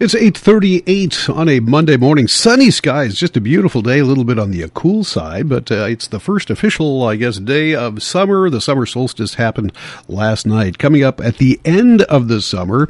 It's 0.00 0.14
8:38 0.14 1.28
on 1.28 1.46
a 1.50 1.60
Monday 1.60 1.98
morning. 1.98 2.26
Sunny 2.26 2.70
skies, 2.70 3.16
just 3.16 3.36
a 3.36 3.40
beautiful 3.40 3.82
day, 3.82 3.98
a 3.98 4.04
little 4.06 4.24
bit 4.24 4.38
on 4.38 4.50
the 4.50 4.66
cool 4.72 5.04
side, 5.04 5.46
but 5.46 5.70
uh, 5.70 5.84
it's 5.90 6.06
the 6.06 6.18
first 6.18 6.48
official, 6.48 7.02
I 7.02 7.16
guess, 7.16 7.38
day 7.38 7.74
of 7.74 8.02
summer. 8.02 8.48
The 8.48 8.62
summer 8.62 8.86
solstice 8.86 9.34
happened 9.34 9.74
last 10.08 10.46
night. 10.46 10.78
Coming 10.78 11.04
up 11.04 11.20
at 11.20 11.36
the 11.36 11.60
end 11.66 12.00
of 12.04 12.28
the 12.28 12.40
summer 12.40 12.88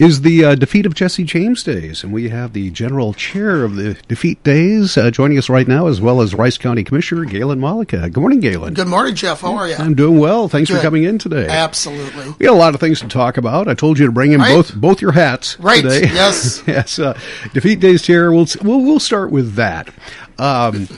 is 0.00 0.22
the 0.22 0.42
uh, 0.44 0.54
defeat 0.54 0.86
of 0.86 0.94
Jesse 0.94 1.24
James 1.24 1.62
Days, 1.62 2.02
and 2.02 2.10
we 2.10 2.30
have 2.30 2.54
the 2.54 2.70
general 2.70 3.12
chair 3.12 3.62
of 3.64 3.76
the 3.76 3.94
defeat 4.08 4.42
days 4.42 4.96
uh, 4.96 5.10
joining 5.10 5.36
us 5.36 5.50
right 5.50 5.68
now, 5.68 5.88
as 5.88 6.00
well 6.00 6.22
as 6.22 6.34
Rice 6.34 6.56
County 6.56 6.82
Commissioner 6.82 7.26
Galen 7.26 7.60
Malecha. 7.60 8.10
Good 8.10 8.16
morning, 8.20 8.40
Galen. 8.40 8.72
Good 8.72 8.88
morning, 8.88 9.14
Jeff. 9.14 9.42
How 9.42 9.54
are 9.56 9.68
you? 9.68 9.74
I'm 9.74 9.94
doing 9.94 10.18
well. 10.18 10.48
Thanks 10.48 10.70
Good. 10.70 10.78
for 10.78 10.82
coming 10.82 11.04
in 11.04 11.18
today. 11.18 11.46
Absolutely. 11.48 12.30
We 12.38 12.46
got 12.46 12.54
a 12.54 12.58
lot 12.58 12.72
of 12.74 12.80
things 12.80 13.00
to 13.00 13.08
talk 13.08 13.36
about. 13.36 13.68
I 13.68 13.74
told 13.74 13.98
you 13.98 14.06
to 14.06 14.12
bring 14.12 14.32
in 14.32 14.40
Right. 14.40 14.54
both 14.54 14.74
both 14.74 15.02
your 15.02 15.12
hats 15.12 15.60
Right. 15.60 15.82
today. 15.82 16.08
Yes. 16.12 16.62
yes. 16.66 16.98
Uh, 16.98 17.12
defeat 17.52 17.80
days 17.80 18.00
chair. 18.00 18.32
We'll, 18.32 18.46
we'll 18.62 18.80
we'll 18.80 19.00
start 19.00 19.30
with 19.30 19.54
that. 19.56 19.90
Um, 20.38 20.88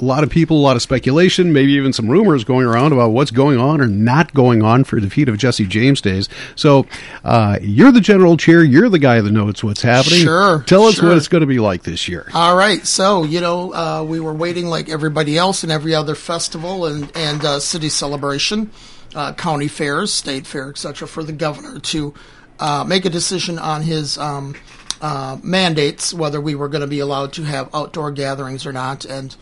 a 0.00 0.04
lot 0.04 0.24
of 0.24 0.30
people, 0.30 0.58
a 0.58 0.62
lot 0.62 0.76
of 0.76 0.82
speculation, 0.82 1.52
maybe 1.52 1.72
even 1.72 1.92
some 1.92 2.08
rumors 2.08 2.44
going 2.44 2.66
around 2.66 2.92
about 2.92 3.10
what's 3.10 3.30
going 3.30 3.58
on 3.58 3.80
or 3.80 3.86
not 3.86 4.32
going 4.32 4.62
on 4.62 4.84
for 4.84 4.96
the 4.96 5.02
defeat 5.02 5.28
of 5.28 5.36
Jesse 5.36 5.66
James 5.66 6.00
days. 6.00 6.28
So, 6.56 6.86
uh, 7.24 7.58
you're 7.60 7.92
the 7.92 8.00
general 8.00 8.36
chair. 8.36 8.64
You're 8.64 8.88
the 8.88 8.98
guy 8.98 9.20
that 9.20 9.30
knows 9.30 9.62
what's 9.62 9.82
happening. 9.82 10.20
Sure, 10.20 10.62
Tell 10.66 10.84
us 10.84 10.96
sure. 10.96 11.08
what 11.08 11.18
it's 11.18 11.28
going 11.28 11.42
to 11.42 11.46
be 11.46 11.58
like 11.58 11.82
this 11.82 12.08
year. 12.08 12.28
All 12.32 12.56
right. 12.56 12.86
So, 12.86 13.24
you 13.24 13.40
know, 13.40 13.74
uh, 13.74 14.04
we 14.04 14.20
were 14.20 14.34
waiting 14.34 14.66
like 14.66 14.88
everybody 14.88 15.36
else 15.36 15.64
in 15.64 15.70
every 15.70 15.94
other 15.94 16.14
festival 16.14 16.86
and, 16.86 17.10
and 17.14 17.44
uh, 17.44 17.60
city 17.60 17.88
celebration, 17.88 18.70
uh, 19.14 19.34
county 19.34 19.68
fairs, 19.68 20.12
state 20.12 20.46
fair, 20.46 20.70
etc., 20.70 21.06
for 21.06 21.22
the 21.22 21.32
governor 21.32 21.78
to 21.78 22.14
uh, 22.58 22.84
make 22.86 23.04
a 23.04 23.10
decision 23.10 23.58
on 23.58 23.82
his 23.82 24.16
um, 24.18 24.54
uh, 25.00 25.38
mandates, 25.42 26.12
whether 26.14 26.40
we 26.40 26.54
were 26.54 26.68
going 26.68 26.82
to 26.82 26.86
be 26.86 27.00
allowed 27.00 27.32
to 27.34 27.42
have 27.42 27.74
outdoor 27.74 28.10
gatherings 28.10 28.66
or 28.66 28.72
not. 28.72 29.04
And 29.04 29.34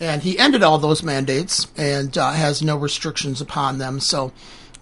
and 0.00 0.22
he 0.22 0.38
ended 0.38 0.62
all 0.62 0.78
those 0.78 1.02
mandates 1.02 1.66
and 1.76 2.16
uh, 2.18 2.32
has 2.32 2.62
no 2.62 2.76
restrictions 2.76 3.40
upon 3.40 3.78
them. 3.78 4.00
So 4.00 4.32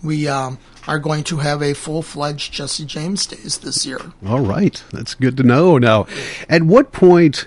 we 0.02 0.27
um, 0.27 0.58
are 0.88 0.98
going 0.98 1.24
to 1.24 1.38
have 1.38 1.62
a 1.62 1.74
full 1.74 2.02
fledged 2.02 2.52
Jesse 2.52 2.84
James 2.84 3.27
Days 3.27 3.58
this 3.58 3.86
year. 3.86 4.00
All 4.27 4.41
right, 4.41 4.82
that's 4.92 5.14
good 5.14 5.36
to 5.36 5.42
know. 5.42 5.78
Now, 5.78 6.06
at 6.48 6.62
what 6.62 6.92
point 6.92 7.46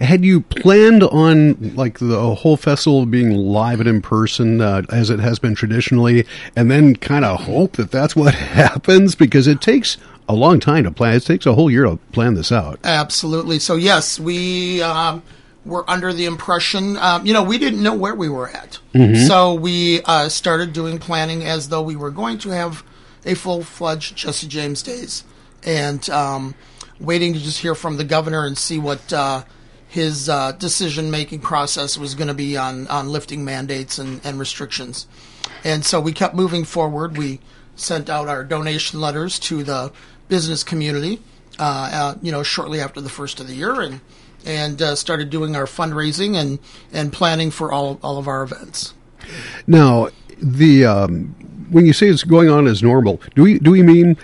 had 0.00 0.24
you 0.24 0.40
planned 0.42 1.02
on 1.02 1.74
like 1.74 1.98
the 1.98 2.34
whole 2.34 2.56
festival 2.56 3.06
being 3.06 3.30
live 3.30 3.80
and 3.80 3.88
in 3.88 4.02
person, 4.02 4.60
uh, 4.60 4.82
as 4.90 5.10
it 5.10 5.18
has 5.20 5.38
been 5.38 5.54
traditionally, 5.54 6.26
and 6.54 6.70
then 6.70 6.96
kind 6.96 7.24
of 7.24 7.40
hope 7.40 7.72
that 7.72 7.90
that's 7.90 8.14
what 8.14 8.34
happens 8.34 9.14
because 9.14 9.46
it 9.46 9.60
takes 9.60 9.96
a 10.28 10.34
long 10.34 10.60
time 10.60 10.84
to 10.84 10.90
plan. 10.90 11.14
It 11.14 11.24
takes 11.24 11.46
a 11.46 11.54
whole 11.54 11.70
year 11.70 11.84
to 11.84 11.96
plan 12.12 12.34
this 12.34 12.52
out. 12.52 12.80
Absolutely. 12.84 13.58
So 13.58 13.76
yes, 13.76 14.18
we 14.18 14.82
um, 14.82 15.22
were 15.66 15.84
under 15.90 16.12
the 16.12 16.24
impression, 16.26 16.96
um, 16.96 17.26
you 17.26 17.32
know, 17.32 17.42
we 17.42 17.58
didn't 17.58 17.82
know 17.82 17.94
where 17.94 18.14
we 18.14 18.28
were 18.28 18.48
at. 18.48 18.78
So 19.26 19.54
we 19.54 20.00
uh, 20.04 20.28
started 20.28 20.72
doing 20.72 20.98
planning 20.98 21.44
as 21.44 21.68
though 21.68 21.82
we 21.82 21.96
were 21.96 22.10
going 22.10 22.38
to 22.38 22.50
have 22.50 22.84
a 23.24 23.34
full 23.34 23.62
fledged 23.64 24.16
Jesse 24.16 24.46
James 24.46 24.82
Days, 24.82 25.24
and 25.64 26.08
um, 26.10 26.54
waiting 27.00 27.32
to 27.34 27.40
just 27.40 27.58
hear 27.60 27.74
from 27.74 27.96
the 27.96 28.04
governor 28.04 28.46
and 28.46 28.56
see 28.56 28.78
what 28.78 29.12
uh, 29.12 29.42
his 29.88 30.28
uh, 30.28 30.52
decision 30.52 31.10
making 31.10 31.40
process 31.40 31.98
was 31.98 32.14
going 32.14 32.28
to 32.28 32.34
be 32.34 32.56
on 32.56 32.86
on 32.88 33.08
lifting 33.08 33.44
mandates 33.44 33.98
and, 33.98 34.20
and 34.24 34.38
restrictions. 34.38 35.06
And 35.64 35.84
so 35.84 36.00
we 36.00 36.12
kept 36.12 36.34
moving 36.34 36.64
forward. 36.64 37.18
We 37.18 37.40
sent 37.74 38.08
out 38.08 38.28
our 38.28 38.44
donation 38.44 39.00
letters 39.00 39.38
to 39.40 39.62
the 39.64 39.92
business 40.28 40.64
community, 40.64 41.20
uh, 41.58 41.90
uh, 41.92 42.14
you 42.22 42.32
know, 42.32 42.42
shortly 42.42 42.80
after 42.80 43.00
the 43.00 43.08
first 43.08 43.40
of 43.40 43.46
the 43.48 43.54
year, 43.54 43.80
and 43.80 44.00
and 44.46 44.80
uh, 44.80 44.94
started 44.94 45.28
doing 45.28 45.56
our 45.56 45.66
fundraising 45.66 46.36
and 46.36 46.58
and 46.92 47.12
planning 47.12 47.50
for 47.50 47.72
all 47.72 47.98
all 48.02 48.16
of 48.18 48.28
our 48.28 48.42
events. 48.42 48.94
Now, 49.66 50.08
the 50.40 50.86
um, 50.86 51.34
when 51.70 51.84
you 51.84 51.92
say 51.92 52.08
it's 52.08 52.24
going 52.24 52.48
on 52.48 52.66
as 52.66 52.82
normal, 52.82 53.20
do 53.34 53.42
we 53.42 53.58
do 53.58 53.72
we 53.72 53.82
mean? 53.82 54.16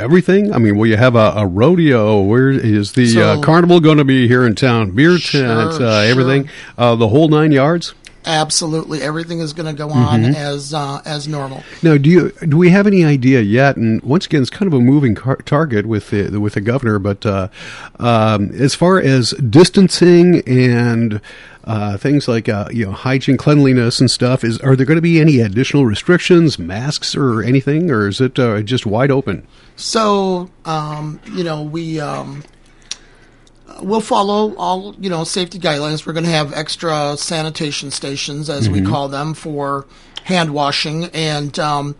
Everything. 0.00 0.52
I 0.52 0.58
mean, 0.58 0.76
will 0.76 0.88
you 0.88 0.96
have 0.96 1.14
a, 1.14 1.32
a 1.36 1.46
rodeo? 1.46 2.20
Where 2.20 2.50
is 2.50 2.94
the 2.94 3.22
uh, 3.22 3.40
carnival 3.40 3.78
going 3.78 3.98
to 3.98 4.04
be 4.04 4.26
here 4.26 4.44
in 4.44 4.56
town? 4.56 4.90
Beer 4.90 5.18
Sure, 5.18 5.40
tent, 5.40 5.80
uh, 5.80 6.02
sure. 6.02 6.10
everything, 6.10 6.50
uh, 6.76 6.96
the 6.96 7.06
whole 7.06 7.28
nine 7.28 7.52
yards. 7.52 7.94
Absolutely, 8.26 9.02
everything 9.02 9.40
is 9.40 9.52
going 9.52 9.66
to 9.66 9.78
go 9.78 9.90
on 9.90 10.24
as 10.24 10.72
uh, 10.72 11.02
as 11.04 11.28
normal. 11.28 11.62
Now, 11.82 11.98
do 11.98 12.08
you 12.08 12.30
do 12.48 12.56
we 12.56 12.70
have 12.70 12.86
any 12.86 13.04
idea 13.04 13.40
yet? 13.40 13.76
And 13.76 14.02
once 14.02 14.26
again, 14.26 14.40
it's 14.40 14.50
kind 14.50 14.66
of 14.66 14.72
a 14.72 14.80
moving 14.80 15.14
car- 15.14 15.36
target 15.36 15.86
with 15.86 16.10
the 16.10 16.40
with 16.40 16.54
the 16.54 16.60
governor. 16.60 16.98
But 16.98 17.26
uh, 17.26 17.48
um, 17.98 18.50
as 18.52 18.74
far 18.74 18.98
as 18.98 19.30
distancing 19.32 20.40
and 20.46 21.20
uh, 21.64 21.96
things 21.96 22.26
like 22.26 22.48
uh, 22.48 22.68
you 22.70 22.86
know 22.86 22.92
hygiene, 22.92 23.36
cleanliness, 23.36 24.00
and 24.00 24.10
stuff, 24.10 24.42
is 24.42 24.58
are 24.60 24.76
there 24.76 24.86
going 24.86 24.96
to 24.96 25.02
be 25.02 25.20
any 25.20 25.40
additional 25.40 25.84
restrictions, 25.84 26.58
masks, 26.58 27.14
or 27.14 27.42
anything, 27.42 27.90
or 27.90 28.08
is 28.08 28.20
it 28.20 28.38
uh, 28.38 28.62
just 28.62 28.86
wide 28.86 29.10
open? 29.10 29.46
So, 29.76 30.50
um, 30.64 31.20
you 31.32 31.44
know, 31.44 31.62
we 31.62 32.00
um, 32.00 32.42
we'll 33.80 34.00
follow 34.00 34.54
all 34.56 34.94
you 34.98 35.10
know 35.10 35.24
safety 35.24 35.58
guidelines. 35.58 36.06
We're 36.06 36.12
going 36.12 36.24
to 36.24 36.30
have 36.30 36.52
extra 36.52 37.16
sanitation 37.16 37.90
stations, 37.90 38.50
as 38.50 38.68
we 38.68 38.82
call 38.82 39.08
them, 39.08 39.34
for 39.34 39.86
hand 40.24 40.52
washing 40.54 41.06
and 41.06 41.58
um, 41.58 41.96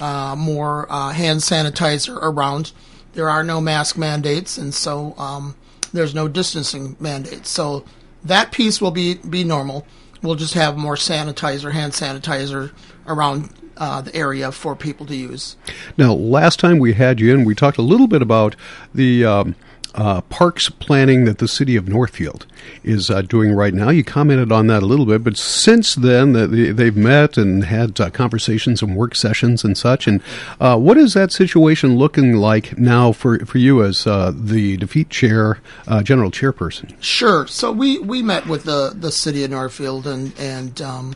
uh, 0.00 0.34
more 0.36 0.86
uh, 0.90 1.10
hand 1.10 1.40
sanitizer 1.40 2.16
around. 2.16 2.72
There 3.12 3.28
are 3.28 3.44
no 3.44 3.60
mask 3.60 3.96
mandates, 3.96 4.58
and 4.58 4.74
so 4.74 5.14
um, 5.18 5.54
there's 5.92 6.14
no 6.14 6.28
distancing 6.28 6.96
mandates. 6.98 7.48
So 7.48 7.84
that 8.24 8.52
piece 8.52 8.80
will 8.80 8.90
be 8.90 9.14
be 9.14 9.44
normal. 9.44 9.86
We'll 10.22 10.34
just 10.36 10.54
have 10.54 10.76
more 10.76 10.96
sanitizer, 10.96 11.72
hand 11.72 11.92
sanitizer 11.92 12.72
around 13.06 13.50
uh, 13.76 14.00
the 14.00 14.14
area 14.14 14.50
for 14.52 14.74
people 14.74 15.04
to 15.06 15.14
use. 15.14 15.56
Now, 15.96 16.14
last 16.14 16.58
time 16.58 16.78
we 16.78 16.94
had 16.94 17.20
you 17.20 17.34
in, 17.34 17.44
we 17.44 17.54
talked 17.54 17.76
a 17.76 17.82
little 17.82 18.06
bit 18.06 18.22
about 18.22 18.56
the 18.94 19.24
um, 19.24 19.54
uh, 19.94 20.20
parks 20.22 20.68
planning 20.68 21.24
that 21.24 21.38
the 21.38 21.48
city 21.48 21.76
of 21.76 21.88
Northfield 21.88 22.46
is 22.82 23.10
uh, 23.10 23.22
doing 23.22 23.52
right 23.52 23.72
now. 23.72 23.90
You 23.90 24.02
commented 24.02 24.50
on 24.50 24.66
that 24.66 24.82
a 24.82 24.86
little 24.86 25.06
bit, 25.06 25.22
but 25.22 25.36
since 25.36 25.94
then, 25.94 26.32
the, 26.32 26.46
the, 26.46 26.72
they've 26.72 26.96
met 26.96 27.36
and 27.36 27.64
had 27.64 28.00
uh, 28.00 28.10
conversations 28.10 28.82
and 28.82 28.96
work 28.96 29.14
sessions 29.14 29.64
and 29.64 29.78
such. 29.78 30.06
And 30.06 30.20
uh, 30.60 30.78
what 30.78 30.96
is 30.96 31.14
that 31.14 31.32
situation 31.32 31.96
looking 31.96 32.36
like 32.36 32.76
now 32.76 33.12
for, 33.12 33.38
for 33.46 33.58
you 33.58 33.84
as 33.84 34.06
uh, 34.06 34.32
the 34.34 34.76
defeat 34.76 35.10
chair, 35.10 35.60
uh, 35.86 36.02
general 36.02 36.30
chairperson? 36.30 36.94
Sure. 37.00 37.46
So 37.46 37.70
we, 37.70 37.98
we 37.98 38.22
met 38.22 38.46
with 38.46 38.64
the, 38.64 38.92
the 38.94 39.12
city 39.12 39.44
of 39.44 39.50
Northfield 39.50 40.06
and 40.06 40.32
and 40.38 40.80
um, 40.82 41.14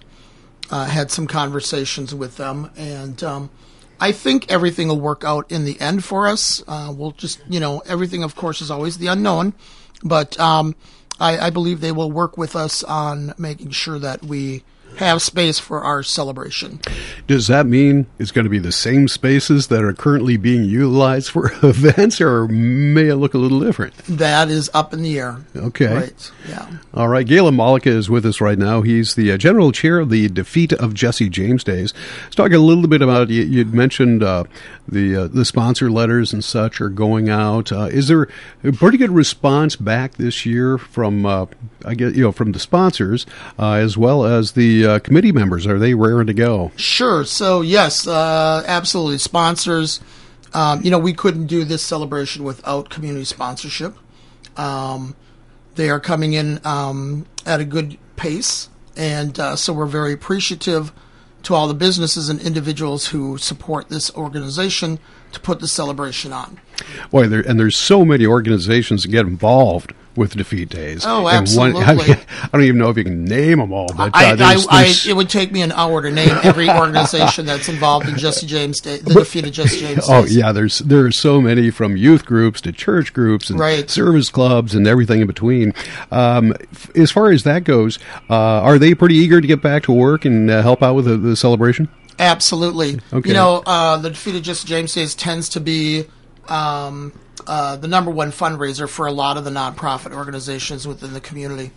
had 0.70 1.10
some 1.10 1.26
conversations 1.26 2.14
with 2.14 2.36
them, 2.36 2.70
and 2.76 3.22
um, 3.24 3.50
I 4.00 4.12
think 4.12 4.50
everything 4.50 4.88
will 4.88 5.00
work 5.00 5.24
out 5.24 5.50
in 5.50 5.64
the 5.64 5.80
end 5.80 6.04
for 6.04 6.26
us. 6.26 6.62
Uh, 6.68 6.92
we'll 6.96 7.12
just 7.12 7.40
you 7.48 7.60
know 7.60 7.80
everything, 7.86 8.22
of 8.22 8.36
course, 8.36 8.60
is 8.60 8.70
always 8.70 8.98
the 8.98 9.08
unknown, 9.08 9.54
but 10.02 10.38
um, 10.38 10.74
I, 11.20 11.38
I 11.38 11.50
believe 11.50 11.80
they 11.80 11.92
will 11.92 12.10
work 12.10 12.36
with 12.36 12.54
us 12.54 12.82
on 12.84 13.34
making 13.38 13.70
sure 13.70 13.98
that 13.98 14.22
we 14.22 14.62
have 14.98 15.22
space 15.22 15.58
for 15.58 15.82
our 15.82 16.02
celebration. 16.02 16.80
Does 17.26 17.46
that 17.48 17.66
mean 17.66 18.06
it's 18.18 18.30
going 18.30 18.44
to 18.44 18.50
be 18.50 18.58
the 18.58 18.72
same 18.72 19.08
spaces 19.08 19.68
that 19.68 19.82
are 19.82 19.92
currently 19.92 20.36
being 20.36 20.64
utilized 20.64 21.30
for 21.30 21.50
events, 21.62 22.20
or 22.20 22.48
may 22.48 23.08
it 23.08 23.16
look 23.16 23.34
a 23.34 23.38
little 23.38 23.60
different? 23.60 23.96
That 24.04 24.48
is 24.48 24.70
up 24.74 24.92
in 24.92 25.02
the 25.02 25.18
air. 25.18 25.38
Okay. 25.56 25.94
Right. 25.94 26.30
Yeah. 26.48 26.70
All 26.94 27.08
right, 27.08 27.26
Galen 27.26 27.56
Malecha 27.56 27.86
is 27.86 28.10
with 28.10 28.26
us 28.26 28.40
right 28.40 28.58
now. 28.58 28.82
He's 28.82 29.14
the 29.14 29.32
uh, 29.32 29.36
general 29.36 29.72
chair 29.72 29.98
of 29.98 30.10
the 30.10 30.28
defeat 30.28 30.72
of 30.72 30.94
Jesse 30.94 31.28
James 31.28 31.64
Days. 31.64 31.94
Let's 32.24 32.36
talk 32.36 32.52
a 32.52 32.58
little 32.58 32.88
bit 32.88 33.02
about 33.02 33.30
you. 33.30 33.42
You'd 33.42 33.74
mentioned 33.74 34.22
uh, 34.22 34.44
the 34.86 35.16
uh, 35.16 35.26
the 35.28 35.44
sponsor 35.44 35.90
letters 35.90 36.32
and 36.32 36.42
such 36.42 36.80
are 36.80 36.88
going 36.88 37.28
out. 37.28 37.70
Uh, 37.70 37.84
is 37.84 38.08
there 38.08 38.28
a 38.64 38.72
pretty 38.72 38.98
good 38.98 39.10
response 39.10 39.76
back 39.76 40.14
this 40.14 40.44
year 40.46 40.78
from 40.78 41.26
uh, 41.26 41.46
I 41.84 41.94
guess 41.94 42.14
you 42.14 42.22
know 42.22 42.32
from 42.32 42.52
the 42.52 42.58
sponsors 42.58 43.26
uh, 43.58 43.72
as 43.72 43.96
well 43.96 44.24
as 44.24 44.52
the 44.52 44.86
uh, 44.88 44.98
committee 44.98 45.32
members? 45.32 45.66
Are 45.66 45.78
they 45.78 45.94
raring 45.94 46.26
to 46.26 46.34
go? 46.34 46.72
Sure. 46.76 47.24
So 47.24 47.60
yes, 47.60 48.06
uh, 48.06 48.64
absolutely. 48.66 49.18
Sponsors. 49.18 50.00
Um, 50.54 50.82
you 50.82 50.90
know, 50.90 50.98
we 50.98 51.12
couldn't 51.12 51.46
do 51.46 51.64
this 51.64 51.82
celebration 51.82 52.42
without 52.42 52.88
community 52.88 53.24
sponsorship. 53.24 53.94
Um, 54.56 55.14
they 55.74 55.90
are 55.90 56.00
coming 56.00 56.32
in 56.32 56.60
um, 56.64 57.26
at 57.46 57.60
a 57.60 57.64
good 57.64 57.98
pace, 58.16 58.68
and 58.96 59.38
uh, 59.38 59.56
so 59.56 59.72
we're 59.72 59.86
very 59.86 60.12
appreciative 60.12 60.92
to 61.44 61.54
all 61.54 61.68
the 61.68 61.74
businesses 61.74 62.28
and 62.28 62.40
individuals 62.40 63.08
who 63.08 63.38
support 63.38 63.88
this 63.88 64.12
organization 64.16 64.98
to 65.32 65.40
put 65.40 65.60
the 65.60 65.68
celebration 65.68 66.32
on. 66.32 66.58
Boy, 67.10 67.28
there, 67.28 67.40
and 67.40 67.60
there's 67.60 67.76
so 67.76 68.04
many 68.04 68.26
organizations 68.26 69.02
that 69.02 69.08
get 69.08 69.26
involved 69.26 69.92
with 70.18 70.36
defeat 70.36 70.68
days. 70.68 71.04
Oh, 71.06 71.26
absolutely. 71.30 71.82
I 71.84 71.94
don't 72.52 72.62
even 72.64 72.76
know 72.76 72.90
if 72.90 72.98
you 72.98 73.04
can 73.04 73.24
name 73.24 73.58
them 73.58 73.72
all, 73.72 73.86
but 73.96 74.08
uh, 74.08 74.10
I, 74.12 74.24
I, 74.32 74.34
there's- 74.34 74.66
I, 74.68 74.82
there's- 74.82 75.06
it 75.06 75.16
would 75.16 75.30
take 75.30 75.50
me 75.52 75.62
an 75.62 75.72
hour 75.72 76.02
to 76.02 76.10
name 76.10 76.36
every 76.42 76.68
organization 76.78 77.46
that's 77.46 77.68
involved 77.70 78.06
in 78.08 78.18
Jesse 78.18 78.46
James 78.46 78.80
Day, 78.80 78.98
the 78.98 79.14
defeat 79.14 79.46
of 79.46 79.52
Jesse 79.52 79.80
James. 79.80 80.04
Oh 80.08 80.22
Days. 80.22 80.36
yeah, 80.36 80.52
there's 80.52 80.80
there 80.80 81.06
are 81.06 81.12
so 81.12 81.40
many 81.40 81.70
from 81.70 81.96
youth 81.96 82.26
groups 82.26 82.60
to 82.62 82.72
church 82.72 83.14
groups 83.14 83.48
and 83.48 83.58
Right. 83.58 83.88
service 83.88 84.28
clubs 84.30 84.74
and 84.74 84.86
everything 84.86 85.20
in 85.22 85.26
between. 85.26 85.72
Um, 86.10 86.52
f- 86.72 86.94
as 86.96 87.10
far 87.10 87.30
as 87.30 87.44
that 87.44 87.64
goes, 87.64 87.98
uh, 88.28 88.34
are 88.34 88.78
they 88.78 88.94
pretty 88.94 89.14
eager 89.14 89.40
to 89.40 89.46
get 89.46 89.62
back 89.62 89.84
to 89.84 89.92
work 89.92 90.24
and 90.24 90.50
uh, 90.50 90.60
help 90.62 90.82
out 90.82 90.94
with 90.94 91.04
the, 91.04 91.16
the 91.16 91.36
celebration? 91.36 91.88
Absolutely. 92.18 92.98
Okay. 93.12 93.28
You 93.28 93.34
know, 93.34 93.62
uh, 93.64 93.96
the 93.96 94.10
defeat 94.10 94.34
of 94.34 94.42
Jesse 94.42 94.66
James 94.66 94.92
Days 94.92 95.14
tends 95.14 95.48
to 95.50 95.60
be 95.60 96.04
um, 96.48 97.12
uh, 97.46 97.76
the 97.76 97.88
number 97.88 98.10
one 98.10 98.30
fundraiser 98.32 98.88
for 98.88 99.06
a 99.06 99.12
lot 99.12 99.36
of 99.36 99.44
the 99.44 99.50
nonprofit 99.50 100.12
organizations 100.12 100.86
within 100.86 101.12
the 101.14 101.20
community 101.20 101.70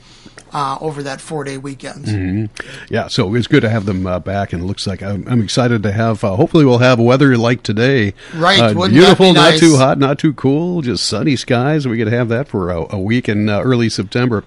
uh, 0.54 0.78
over 0.82 1.04
that 1.04 1.22
four 1.22 1.44
day 1.44 1.58
weekend. 1.58 2.06
Mm-hmm. 2.06 2.94
Yeah, 2.94 3.08
so 3.08 3.34
it's 3.36 3.48
good 3.48 3.62
to 3.62 3.70
have 3.70 3.86
them 3.86 4.06
uh, 4.06 4.20
back, 4.20 4.54
and 4.54 4.62
it 4.64 4.66
looks 4.66 4.86
like 4.88 5.02
I'm, 5.02 5.26
I'm 5.28 5.42
excited 5.42 5.84
to 5.84 5.92
have. 5.92 6.24
Uh, 6.24 6.36
hopefully, 6.36 6.66
we'll 6.66 6.80
have 6.80 7.00
weather 7.00 7.38
like 7.38 7.64
today. 7.64 8.14
Right, 8.36 8.60
uh, 8.60 8.74
beautiful, 8.74 9.28
be 9.28 9.34
not 9.34 9.58
too 9.58 9.78
hot, 9.78 9.98
not 9.98 10.20
too 10.20 10.34
cool, 10.34 10.82
just 10.82 11.06
sunny 11.06 11.36
skies. 11.36 11.88
We 11.88 11.98
could 11.98 12.12
have 12.12 12.30
that 12.30 12.48
for 12.48 12.70
a, 12.72 12.96
a 12.96 13.00
week 13.00 13.30
in 13.30 13.50
uh, 13.50 13.62
early 13.62 13.90
September. 13.90 14.44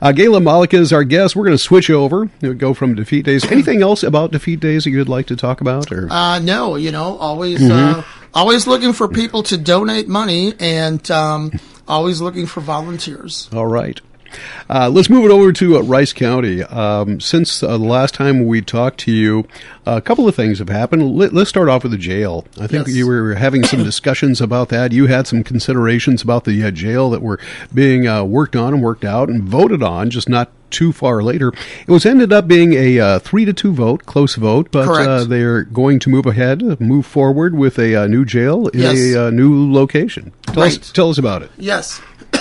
Uh, 0.00 0.12
Galen 0.12 0.44
Malecha 0.44 0.74
is 0.78 0.92
our 0.92 1.04
guest. 1.04 1.34
We're 1.36 1.44
going 1.44 1.56
to 1.56 1.62
switch 1.62 1.90
over, 1.90 2.26
go 2.56 2.74
from 2.74 2.94
defeat 2.94 3.24
days. 3.24 3.44
Anything 3.50 3.82
else 3.82 4.02
about 4.02 4.30
defeat 4.32 4.60
days 4.60 4.84
that 4.84 4.90
you'd 4.90 5.08
like 5.08 5.26
to 5.26 5.36
talk 5.36 5.60
about? 5.60 5.90
Or 5.90 6.08
Uh, 6.10 6.38
no, 6.38 6.76
you 6.76 6.92
know, 6.92 7.16
always, 7.18 7.60
Mm-hmm. 7.60 8.19
Always 8.34 8.66
looking 8.66 8.92
for 8.92 9.08
people 9.08 9.42
to 9.44 9.56
donate 9.56 10.08
money 10.08 10.54
and 10.58 11.08
um, 11.10 11.52
always 11.86 12.20
looking 12.20 12.46
for 12.46 12.60
volunteers. 12.60 13.48
All 13.52 13.66
right. 13.66 14.00
Uh, 14.68 14.88
let's 14.88 15.10
move 15.10 15.24
it 15.24 15.30
over 15.30 15.52
to 15.52 15.78
uh, 15.78 15.80
Rice 15.82 16.12
County. 16.12 16.62
Um, 16.62 17.20
since 17.20 17.62
uh, 17.62 17.68
the 17.76 17.84
last 17.84 18.14
time 18.14 18.46
we 18.46 18.60
talked 18.62 18.98
to 19.00 19.12
you, 19.12 19.46
a 19.86 20.00
couple 20.00 20.28
of 20.28 20.34
things 20.34 20.58
have 20.58 20.68
happened. 20.68 21.16
Let, 21.16 21.32
let's 21.32 21.50
start 21.50 21.68
off 21.68 21.82
with 21.82 21.92
the 21.92 21.98
jail. 21.98 22.44
I 22.60 22.66
think 22.66 22.86
Yes. 22.86 22.96
you 22.96 23.06
were 23.06 23.34
having 23.34 23.64
some 23.64 23.82
discussions 23.84 24.40
about 24.40 24.68
that. 24.70 24.92
You 24.92 25.06
had 25.06 25.26
some 25.26 25.42
considerations 25.42 26.22
about 26.22 26.44
the 26.44 26.62
uh, 26.64 26.70
jail 26.70 27.10
that 27.10 27.22
were 27.22 27.38
being 27.74 28.06
uh, 28.06 28.24
worked 28.24 28.56
on 28.56 28.74
and 28.74 28.82
worked 28.82 29.04
out 29.04 29.28
and 29.28 29.42
voted 29.42 29.82
on, 29.82 30.10
just 30.10 30.28
not 30.28 30.50
too 30.70 30.92
far 30.92 31.20
later. 31.20 31.48
It 31.86 31.90
was 31.90 32.06
ended 32.06 32.32
up 32.32 32.46
being 32.46 32.74
a 32.74 33.00
uh, 33.00 33.18
three 33.18 33.44
to 33.44 33.52
two 33.52 33.72
vote, 33.72 34.06
close 34.06 34.36
vote, 34.36 34.68
but 34.70 34.86
uh, 34.88 35.24
they're 35.24 35.64
going 35.64 35.98
to 35.98 36.10
move 36.10 36.26
ahead, 36.26 36.80
move 36.80 37.06
forward 37.06 37.56
with 37.56 37.76
a 37.78 37.96
uh, 37.96 38.06
new 38.06 38.24
jail 38.24 38.68
in 38.68 38.78
Yes. 38.78 38.96
a 39.16 39.26
uh, 39.26 39.30
new 39.30 39.72
location. 39.72 40.32
Tell 40.42 40.62
us, 40.62 40.92
tell 40.92 41.10
us 41.10 41.18
about 41.18 41.42
it. 41.42 41.50
Yes. 41.58 42.00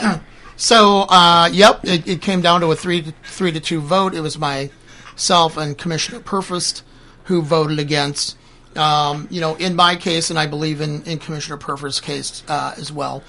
so, 0.59 1.05
uh, 1.09 1.49
yep, 1.53 1.79
it, 1.85 2.05
it 2.05 2.21
came 2.21 2.41
down 2.41 2.59
to 2.59 2.67
a 2.67 2.75
three 2.75 3.01
to, 3.01 3.13
three 3.23 3.53
to 3.53 3.61
two 3.61 3.79
vote. 3.79 4.13
It 4.13 4.19
was 4.19 4.37
myself 4.37 5.55
and 5.55 5.77
Commissioner 5.77 6.19
Purfeerst 6.19 6.83
who 7.23 7.41
voted 7.41 7.79
against. 7.79 8.35
Um, 8.75 9.29
you 9.31 9.39
know, 9.39 9.55
in 9.55 9.73
my 9.75 9.95
case, 9.95 10.29
and 10.29 10.37
I 10.37 10.47
believe 10.47 10.81
in, 10.81 11.01
in 11.03 11.17
Commissioner 11.17 11.55
Purfeerst's 11.55 12.01
case 12.01 12.43
uh, 12.49 12.73
as 12.77 12.91
well, 12.91 13.23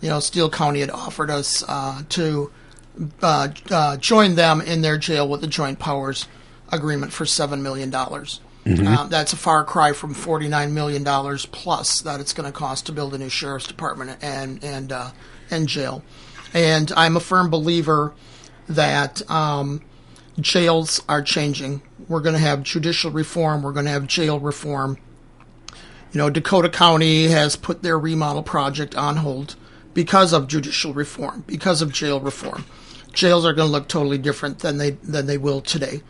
you 0.00 0.08
know, 0.08 0.18
Steele 0.18 0.50
County 0.50 0.80
had 0.80 0.90
offered 0.90 1.30
us 1.30 1.62
uh, 1.68 2.02
to 2.08 2.50
uh, 3.22 3.48
uh, 3.70 3.96
join 3.98 4.34
them 4.34 4.60
in 4.60 4.82
their 4.82 4.98
jail 4.98 5.28
with 5.28 5.40
the 5.40 5.46
joint 5.46 5.78
powers 5.78 6.26
agreement 6.72 7.12
for 7.12 7.24
$7 7.24 7.60
million. 7.60 7.94
Uh, 7.94 9.06
that's 9.06 9.32
a 9.32 9.36
far 9.36 9.64
cry 9.64 9.92
from 9.92 10.14
$49 10.14 10.72
million 10.72 11.04
plus 11.52 12.00
that 12.00 12.18
it's 12.20 12.32
going 12.32 12.50
to 12.50 12.56
cost 12.56 12.86
to 12.86 12.92
build 12.92 13.14
a 13.14 13.18
new 13.18 13.28
sheriff's 13.28 13.68
department 13.68 14.18
and, 14.20 14.62
and, 14.64 14.90
uh, 14.90 15.10
and 15.50 15.68
jail. 15.68 16.02
And 16.54 16.92
I'm 16.96 17.16
a 17.16 17.20
firm 17.20 17.50
believer 17.50 18.14
that 18.68 19.28
um, 19.30 19.82
jails 20.38 21.02
are 21.08 21.22
changing. 21.22 21.82
We're 22.08 22.20
going 22.20 22.34
to 22.34 22.40
have 22.40 22.62
judicial 22.62 23.10
reform, 23.10 23.62
we're 23.62 23.72
going 23.72 23.86
to 23.86 23.92
have 23.92 24.06
jail 24.06 24.38
reform. 24.38 24.98
You 26.12 26.18
know, 26.18 26.28
Dakota 26.28 26.68
County 26.68 27.28
has 27.28 27.56
put 27.56 27.82
their 27.82 27.98
remodel 27.98 28.42
project 28.42 28.94
on 28.94 29.16
hold 29.16 29.56
because 29.94 30.34
of 30.34 30.46
judicial 30.46 30.92
reform, 30.92 31.44
because 31.46 31.80
of 31.80 31.92
jail 31.92 32.20
reform. 32.20 32.66
Jails 33.14 33.46
are 33.46 33.52
going 33.54 33.68
to 33.68 33.72
look 33.72 33.88
totally 33.88 34.18
different 34.18 34.58
than 34.58 34.78
they 34.78 34.90
than 34.90 35.26
they 35.26 35.38
will 35.38 35.60
today, 35.60 36.02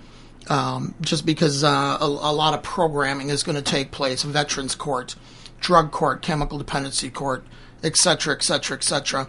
um, 0.48 0.94
just 1.00 1.24
because 1.26 1.62
uh, 1.62 1.98
a, 2.00 2.06
a 2.06 2.32
lot 2.32 2.54
of 2.54 2.62
programming 2.62 3.28
is 3.28 3.42
going 3.42 3.56
to 3.56 3.62
take 3.62 3.90
place. 3.92 4.22
Veterans 4.22 4.74
court, 4.74 5.14
drug 5.60 5.90
court, 5.90 6.22
chemical 6.22 6.58
dependency 6.58 7.10
court, 7.10 7.44
et 7.82 7.96
cetera, 7.96 8.34
et 8.34 8.42
cetera, 8.42 8.76
et 8.76 8.84
cetera. 8.84 9.28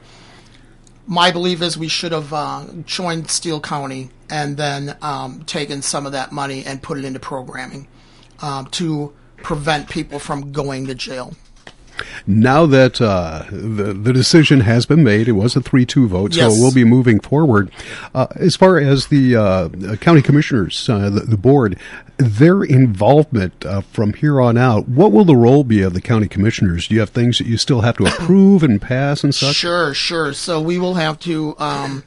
My 1.06 1.32
belief 1.32 1.62
is 1.62 1.78
we 1.78 1.90
should 1.90 2.14
have 2.14 2.32
uh, 2.32 2.66
joined 2.86 3.30
Steele 3.30 3.60
County 3.60 4.10
and 4.30 4.56
then 4.56 4.96
um, 5.02 5.44
taken 5.44 5.82
some 5.82 6.06
of 6.06 6.14
that 6.14 6.32
money 6.32 6.64
and 6.66 6.82
put 6.82 6.98
it 6.98 7.04
into 7.04 7.20
programming 7.20 7.88
um, 8.42 8.68
to 8.68 9.14
prevent 9.38 9.90
people 9.90 10.18
from 10.18 10.52
going 10.54 10.88
to 10.88 10.96
jail. 10.96 11.34
Now 12.28 12.66
that 12.66 13.02
uh, 13.02 13.44
the 13.52 13.94
the 13.94 14.14
decision 14.14 14.62
has 14.62 14.86
been 14.86 15.04
made, 15.04 15.28
it 15.28 15.34
was 15.34 15.56
a 15.56 15.62
three-two 15.62 16.08
vote, 16.08 16.36
Yes. 16.36 16.54
so 16.56 16.62
we'll 16.62 16.74
be 16.74 16.84
moving 16.84 17.20
forward. 17.20 17.72
Uh, 18.14 18.28
as 18.36 18.56
far 18.56 18.78
as 18.78 19.08
the 19.08 19.36
uh, 19.36 19.70
county 19.98 20.22
commissioners, 20.22 20.90
uh, 20.90 21.10
the, 21.10 21.22
the 21.22 21.38
board, 21.38 21.78
their 22.18 22.64
involvement 22.64 23.66
uh, 23.66 23.82
from 23.82 24.14
here 24.14 24.40
on 24.40 24.58
out, 24.58 24.88
what 24.88 25.12
will 25.12 25.26
the 25.26 25.36
role 25.36 25.64
be 25.64 25.82
of 25.82 25.94
the 25.94 26.02
county 26.02 26.28
commissioners? 26.28 26.88
Do 26.88 26.94
you 26.96 27.00
have 27.02 27.10
things 27.10 27.38
that 27.40 27.48
you 27.48 27.58
still 27.58 27.82
have 27.82 27.98
to 27.98 28.06
approve 28.06 28.64
and 28.64 28.82
pass 28.82 29.24
and 29.24 29.34
such? 29.34 29.56
Sure, 29.56 29.94
sure. 29.94 30.34
So 30.34 30.62
we 30.62 30.78
will 30.80 30.94
have 30.96 31.20
to, 31.22 31.56
um, 31.60 32.04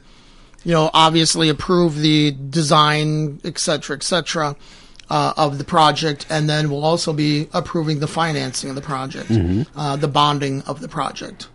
you 0.63 0.71
know, 0.73 0.89
obviously 0.93 1.49
approve 1.49 1.97
the 1.97 2.31
design, 2.31 3.39
et 3.43 3.57
cetera, 3.59 3.95
et 3.95 4.03
cetera, 4.03 4.55
uh, 5.09 5.33
of 5.37 5.57
the 5.57 5.63
project, 5.63 6.25
and 6.29 6.49
then 6.49 6.69
we'll 6.69 6.83
also 6.83 7.13
be 7.13 7.47
approving 7.53 7.99
the 7.99 8.07
financing 8.07 8.69
of 8.69 8.75
the 8.75 8.81
project, 8.81 9.29
uh, 9.75 9.95
the 9.95 10.07
bonding 10.07 10.61
of 10.63 10.81
the 10.81 10.87
project. 10.87 11.47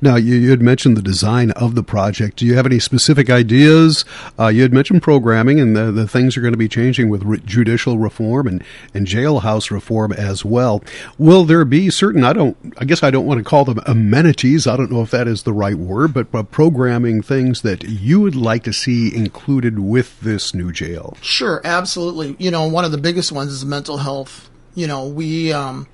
Now, 0.00 0.16
you, 0.16 0.34
you 0.36 0.50
had 0.50 0.62
mentioned 0.62 0.96
the 0.96 1.02
design 1.02 1.50
of 1.52 1.74
the 1.74 1.82
project. 1.82 2.38
Do 2.38 2.46
you 2.46 2.54
have 2.54 2.66
any 2.66 2.78
specific 2.78 3.30
ideas? 3.30 4.04
Uh, 4.38 4.48
you 4.48 4.62
had 4.62 4.72
mentioned 4.72 5.02
programming, 5.02 5.60
and 5.60 5.76
the, 5.76 5.92
the 5.92 6.08
things 6.08 6.36
are 6.36 6.40
going 6.40 6.52
to 6.52 6.58
be 6.58 6.68
changing 6.68 7.08
with 7.08 7.22
re- 7.22 7.40
judicial 7.44 7.98
reform 7.98 8.46
and, 8.46 8.64
and 8.94 9.06
jailhouse 9.06 9.70
reform 9.70 10.12
as 10.12 10.44
well. 10.44 10.82
Will 11.18 11.44
there 11.44 11.64
be 11.64 11.90
certain, 11.90 12.24
I 12.24 12.32
don't, 12.32 12.56
I 12.78 12.84
guess 12.84 13.02
I 13.02 13.10
don't 13.10 13.26
want 13.26 13.38
to 13.38 13.44
call 13.44 13.64
them 13.64 13.80
amenities. 13.86 14.66
I 14.66 14.76
don't 14.76 14.90
know 14.90 15.02
if 15.02 15.10
that 15.10 15.28
is 15.28 15.42
the 15.42 15.52
right 15.52 15.76
word, 15.76 16.14
but, 16.14 16.30
but 16.30 16.50
programming 16.50 17.22
things 17.22 17.62
that 17.62 17.84
you 17.84 18.20
would 18.20 18.36
like 18.36 18.64
to 18.64 18.72
see 18.72 19.14
included 19.14 19.78
with 19.78 20.20
this 20.20 20.54
new 20.54 20.72
jail? 20.72 21.16
Sure, 21.20 21.60
absolutely. 21.64 22.36
You 22.38 22.50
know, 22.50 22.66
one 22.66 22.84
of 22.84 22.92
the 22.92 22.98
biggest 22.98 23.32
ones 23.32 23.52
is 23.52 23.64
mental 23.64 23.98
health. 23.98 24.48
You 24.74 24.86
know, 24.86 25.06
we 25.06 25.52
um, 25.52 25.88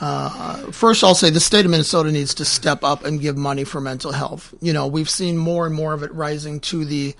uh, 0.00 0.72
first 0.72 1.04
I'll 1.04 1.14
say 1.14 1.30
the 1.30 1.40
state 1.40 1.64
of 1.64 1.70
Minnesota 1.70 2.10
needs 2.10 2.34
to 2.34 2.44
step 2.44 2.82
up 2.82 3.04
and 3.04 3.20
give 3.20 3.36
money 3.36 3.64
for 3.64 3.80
mental 3.80 4.12
health. 4.12 4.54
You 4.60 4.72
know, 4.72 4.86
we've 4.86 5.10
seen 5.10 5.36
more 5.36 5.66
and 5.66 5.74
more 5.74 5.92
of 5.92 6.02
it 6.02 6.12
rising 6.12 6.60
to 6.60 6.84
the 6.84 7.14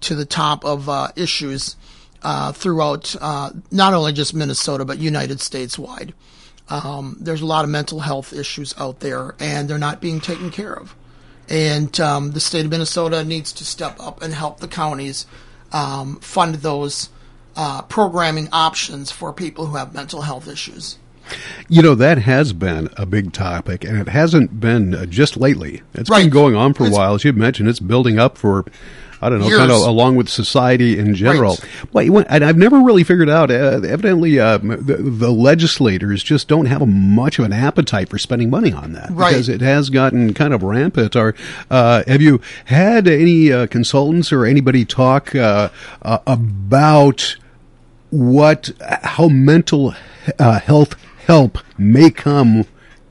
to 0.00 0.14
the 0.14 0.24
top 0.24 0.64
of 0.64 0.88
uh, 0.88 1.08
issues 1.16 1.76
uh, 2.22 2.52
throughout 2.52 3.14
uh, 3.20 3.50
not 3.70 3.94
only 3.94 4.12
just 4.12 4.34
Minnesota 4.34 4.84
but 4.84 4.98
United 4.98 5.40
States 5.40 5.78
wide. 5.78 6.12
Um, 6.68 7.16
there's 7.20 7.40
a 7.40 7.46
lot 7.46 7.64
of 7.64 7.70
mental 7.70 8.00
health 8.00 8.32
issues 8.32 8.74
out 8.78 9.00
there, 9.00 9.34
and 9.40 9.68
they're 9.68 9.78
not 9.78 10.00
being 10.00 10.20
taken 10.20 10.50
care 10.50 10.74
of. 10.74 10.94
And 11.48 11.98
um, 11.98 12.32
the 12.32 12.40
state 12.40 12.66
of 12.66 12.70
Minnesota 12.70 13.24
needs 13.24 13.52
to 13.54 13.64
step 13.64 13.98
up 14.00 14.20
and 14.20 14.34
help 14.34 14.60
the 14.60 14.68
counties 14.68 15.26
um, 15.72 16.20
fund 16.20 16.56
those 16.56 17.08
uh, 17.56 17.82
programming 17.82 18.48
options 18.52 19.10
for 19.10 19.32
people 19.32 19.66
who 19.66 19.76
have 19.76 19.94
mental 19.94 20.22
health 20.22 20.46
issues. 20.46 20.98
You 21.68 21.82
know, 21.82 21.94
that 21.94 22.18
has 22.18 22.52
been 22.52 22.88
a 22.96 23.06
big 23.06 23.32
topic, 23.32 23.84
and 23.84 23.98
it 23.98 24.08
hasn't 24.08 24.60
been 24.60 24.94
uh, 24.94 25.06
just 25.06 25.36
lately. 25.36 25.82
It's 25.94 26.10
been 26.10 26.30
going 26.30 26.54
on 26.54 26.74
for 26.74 26.86
a 26.86 26.90
while. 26.90 27.14
As 27.14 27.24
you 27.24 27.32
mentioned, 27.32 27.68
it's 27.68 27.80
building 27.80 28.18
up 28.18 28.38
for, 28.38 28.64
I 29.20 29.28
don't 29.28 29.40
know, 29.40 29.48
Years. 29.48 29.58
kind 29.58 29.70
of 29.70 29.82
along 29.82 30.16
with 30.16 30.28
society 30.28 30.98
in 30.98 31.14
general. 31.14 31.58
Right. 31.92 32.08
Well, 32.08 32.24
and 32.28 32.44
I've 32.44 32.56
never 32.56 32.80
really 32.80 33.04
figured 33.04 33.28
out, 33.28 33.50
uh, 33.50 33.80
evidently, 33.84 34.38
uh, 34.38 34.58
the, 34.58 34.96
the 34.96 35.30
legislators 35.30 36.22
just 36.22 36.48
don't 36.48 36.66
have 36.66 36.86
much 36.86 37.38
of 37.38 37.44
an 37.44 37.52
appetite 37.52 38.08
for 38.08 38.18
spending 38.18 38.48
money 38.48 38.72
on 38.72 38.92
that. 38.92 39.10
Right. 39.10 39.30
Because 39.30 39.48
it 39.48 39.60
has 39.60 39.90
gotten 39.90 40.32
kind 40.34 40.54
of 40.54 40.62
rampant. 40.62 41.16
Or, 41.16 41.34
uh, 41.70 42.04
have 42.06 42.22
you 42.22 42.40
had 42.66 43.06
any 43.06 43.52
uh, 43.52 43.66
consultants 43.66 44.32
or 44.32 44.46
anybody 44.46 44.84
talk 44.84 45.34
uh, 45.34 45.68
uh, 46.00 46.18
about 46.26 47.36
what 48.10 48.70
how 49.02 49.28
mental 49.28 49.94
uh, 50.38 50.58
health 50.60 50.94
help 51.28 51.58
may 51.78 52.10
come 52.10 52.64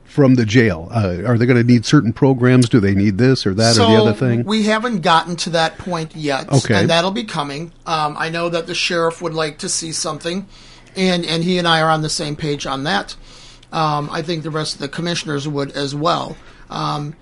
from 0.04 0.34
the 0.34 0.44
jail. 0.44 0.88
Uh, 0.90 1.22
are 1.24 1.38
they 1.38 1.46
going 1.46 1.56
to 1.56 1.62
need 1.62 1.86
certain 1.86 2.12
programs? 2.12 2.68
Do 2.68 2.80
they 2.80 2.94
need 2.94 3.18
this 3.18 3.46
or 3.46 3.54
that 3.54 3.76
or 3.78 3.86
the 3.86 4.02
other 4.02 4.12
thing? 4.12 4.44
We 4.44 4.64
haven't 4.64 5.02
gotten 5.02 5.36
to 5.36 5.50
that 5.50 5.78
point 5.78 6.16
yet. 6.16 6.50
Okay. 6.50 6.74
And 6.74 6.90
that'll 6.90 7.12
be 7.12 7.22
coming. 7.22 7.72
Um, 7.86 8.16
I 8.18 8.28
know 8.28 8.48
that 8.48 8.66
the 8.66 8.74
sheriff 8.74 9.22
would 9.22 9.32
like 9.34 9.58
to 9.58 9.68
see 9.68 9.92
something, 9.92 10.48
and, 10.96 11.24
and 11.24 11.44
he 11.44 11.56
and 11.56 11.68
I 11.68 11.80
are 11.80 11.90
on 11.90 12.02
the 12.02 12.10
same 12.10 12.34
page 12.34 12.66
on 12.66 12.82
that. 12.82 13.14
Um, 13.70 14.10
I 14.10 14.22
think 14.22 14.42
the 14.42 14.50
rest 14.50 14.74
of 14.74 14.80
the 14.80 14.88
commissioners 14.88 15.46
would 15.46 15.70
as 15.72 15.94
well. 15.94 16.36
Um, 16.68 17.14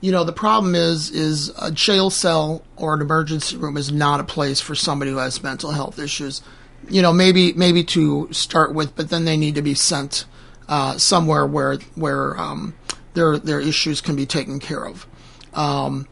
you 0.00 0.10
know, 0.10 0.24
the 0.24 0.32
problem 0.32 0.74
is 0.74 1.10
is 1.10 1.52
a 1.60 1.70
jail 1.70 2.08
cell 2.08 2.62
or 2.76 2.94
an 2.94 3.02
emergency 3.02 3.56
room 3.58 3.76
is 3.76 3.92
not 3.92 4.20
a 4.20 4.24
place 4.24 4.60
for 4.60 4.74
somebody 4.74 5.10
who 5.10 5.18
has 5.18 5.42
mental 5.42 5.72
health 5.72 5.98
issues. 5.98 6.40
You 6.88 7.02
know, 7.02 7.12
maybe 7.12 7.52
maybe 7.52 7.84
to 7.84 8.32
start 8.32 8.72
with, 8.72 8.96
but 8.96 9.10
then 9.10 9.26
they 9.26 9.36
need 9.36 9.56
to 9.56 9.62
be 9.62 9.74
sent 9.74 10.24
uh, 10.68 10.98
somewhere 10.98 11.46
where 11.46 11.76
where 11.94 12.38
um, 12.38 12.74
their 13.14 13.38
their 13.38 13.60
issues 13.60 14.00
can 14.00 14.16
be 14.16 14.26
taken 14.26 14.58
care 14.58 14.86
of. 14.86 15.06
Um, 15.54 16.06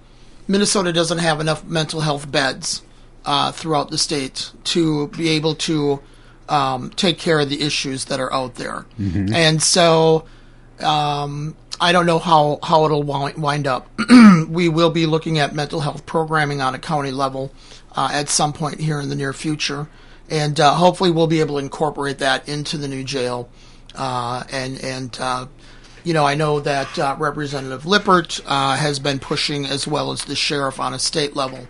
Minnesota 0.48 0.92
doesn't 0.92 1.18
have 1.18 1.40
enough 1.40 1.64
mental 1.64 2.00
health 2.00 2.30
beds 2.30 2.82
uh, 3.24 3.52
throughout 3.52 3.90
the 3.90 3.98
state 3.98 4.52
to 4.64 5.08
be 5.08 5.28
able 5.30 5.54
to 5.56 6.00
um, 6.48 6.90
take 6.90 7.18
care 7.18 7.40
of 7.40 7.50
the 7.50 7.62
issues 7.62 8.06
that 8.06 8.20
are 8.20 8.32
out 8.32 8.54
there, 8.54 8.86
and 9.34 9.62
so 9.62 10.24
um, 10.80 11.56
I 11.80 11.92
don't 11.92 12.06
know 12.06 12.18
how, 12.18 12.58
how 12.62 12.84
it'll 12.84 13.02
wind 13.02 13.66
up. 13.66 13.88
we 14.48 14.68
will 14.68 14.90
be 14.90 15.06
looking 15.06 15.38
at 15.38 15.54
mental 15.54 15.80
health 15.80 16.06
programming 16.06 16.60
on 16.60 16.74
a 16.74 16.78
county 16.78 17.10
level 17.10 17.52
uh, 17.94 18.08
at 18.12 18.28
some 18.28 18.52
point 18.52 18.80
here 18.80 19.00
in 19.00 19.08
the 19.08 19.14
near 19.14 19.32
future, 19.32 19.88
and 20.30 20.58
uh, 20.58 20.74
hopefully 20.74 21.10
we'll 21.10 21.26
be 21.26 21.40
able 21.40 21.58
to 21.58 21.64
incorporate 21.64 22.18
that 22.18 22.48
into 22.48 22.78
the 22.78 22.88
new 22.88 23.04
jail. 23.04 23.48
Uh, 23.96 24.44
and 24.50 24.82
and 24.82 25.16
uh, 25.20 25.46
you 26.04 26.14
know, 26.14 26.24
I 26.24 26.36
know 26.36 26.60
that 26.60 26.98
uh, 26.98 27.16
Representative 27.18 27.84
Lippert 27.84 28.40
uh, 28.46 28.76
has 28.76 29.00
been 29.00 29.18
pushing, 29.18 29.66
as 29.66 29.88
well 29.88 30.12
as 30.12 30.24
the 30.24 30.36
sheriff 30.36 30.78
on 30.78 30.94
a 30.94 31.00
state 31.00 31.34
level, 31.34 31.66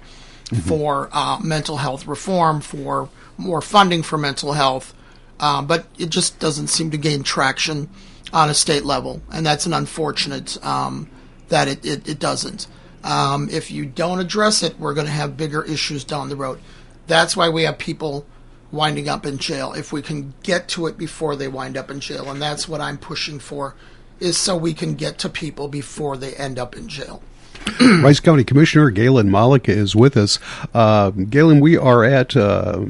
for 0.64 1.08
uh, 1.12 1.38
mental 1.42 1.78
health 1.78 2.06
reform, 2.06 2.60
for 2.60 3.08
more 3.38 3.62
funding 3.62 4.02
for 4.02 4.18
mental 4.18 4.52
health, 4.52 4.94
uh, 5.40 5.62
but 5.62 5.86
it 5.98 6.10
just 6.10 6.38
doesn't 6.38 6.68
seem 6.68 6.90
to 6.90 6.98
gain 6.98 7.22
traction 7.22 7.88
on 8.32 8.50
a 8.50 8.54
state 8.54 8.84
level, 8.84 9.22
and 9.32 9.46
that's 9.46 9.66
an 9.66 9.72
unfortunate 9.72 10.62
um, 10.64 11.08
that 11.48 11.68
it, 11.68 11.84
it, 11.84 12.08
it 12.08 12.18
doesn't. 12.18 12.66
Um, 13.04 13.48
if 13.50 13.70
you 13.70 13.86
don't 13.86 14.20
address 14.20 14.62
it, 14.62 14.78
we're 14.78 14.94
going 14.94 15.06
to 15.06 15.12
have 15.12 15.36
bigger 15.36 15.62
issues 15.62 16.04
down 16.04 16.28
the 16.28 16.36
road. 16.36 16.60
That's 17.06 17.36
why 17.36 17.48
we 17.48 17.62
have 17.62 17.78
people 17.78 18.26
winding 18.72 19.08
up 19.08 19.26
in 19.26 19.38
jail. 19.38 19.72
If 19.72 19.92
we 19.92 20.02
can 20.02 20.34
get 20.42 20.68
to 20.70 20.86
it 20.86 20.98
before 20.98 21.36
they 21.36 21.48
wind 21.48 21.76
up 21.76 21.90
in 21.90 22.00
jail, 22.00 22.30
and 22.30 22.40
that's 22.40 22.68
what 22.68 22.80
I'm 22.80 22.98
pushing 22.98 23.38
for, 23.38 23.74
is 24.20 24.36
so 24.36 24.56
we 24.56 24.74
can 24.74 24.94
get 24.94 25.18
to 25.18 25.28
people 25.28 25.68
before 25.68 26.16
they 26.16 26.34
end 26.34 26.58
up 26.58 26.76
in 26.76 26.88
jail. 26.88 27.22
Rice 28.02 28.20
County 28.20 28.44
Commissioner 28.44 28.90
Galen 28.90 29.28
Malecha 29.28 29.68
is 29.70 29.94
with 29.96 30.16
us. 30.16 30.38
Uh, 30.74 31.10
Galen, 31.10 31.60
we 31.60 31.76
are 31.76 32.04
at 32.04 32.36
uh, 32.36 32.84